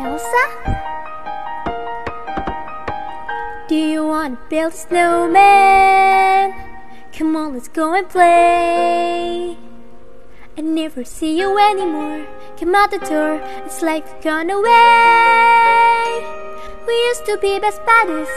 [0.00, 0.44] Elsa?
[3.68, 6.54] Do you want to build a snowman?
[7.12, 9.56] Come on, let's go and play.
[10.56, 12.26] I never see you anymore.
[12.58, 16.24] Come out the door, it's like you've gone away.
[16.86, 18.28] We used to be best buddies,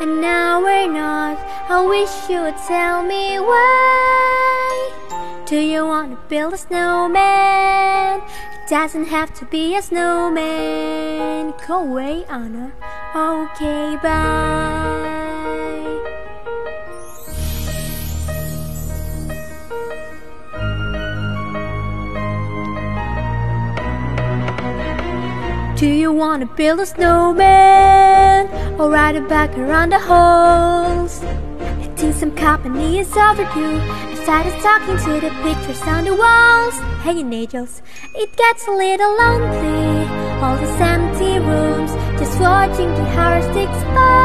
[0.00, 1.38] and now we're not.
[1.70, 4.21] I wish you would tell me why.
[5.52, 8.22] Do you want to build a snowman?
[8.22, 11.52] It doesn't have to be a snowman.
[11.68, 12.72] Go away, Anna.
[13.14, 15.12] Okay, bye.
[25.76, 28.48] Do you wanna build a snowman
[28.80, 31.22] or ride it back around the holes?
[31.22, 34.11] I think some company is overdue.
[34.22, 36.74] Started talking to the pictures on the walls.
[37.02, 37.82] Hanging angels,
[38.14, 40.06] it gets a little lonely.
[40.40, 44.21] All these empty rooms, just watching the hours tick by.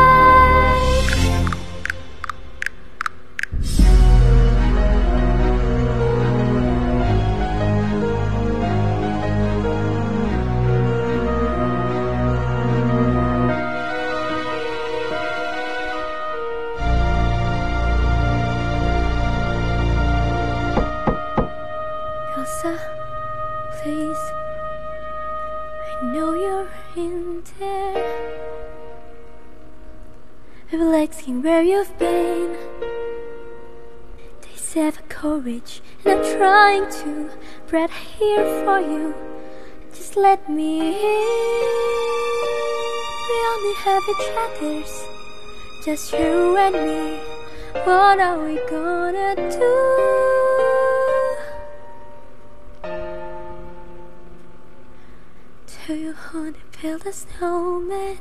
[23.90, 24.20] I
[26.12, 28.48] know you're in there.
[30.74, 32.58] I've asking where you've been.
[34.42, 37.30] They say the courage, and I'm trying to.
[37.72, 39.14] Right here for you.
[39.94, 41.64] Just let me in.
[43.30, 44.96] We only have each other's,
[45.86, 47.20] just you and me.
[47.86, 49.97] What are we gonna do?
[55.88, 58.18] Do you want to build a snowman?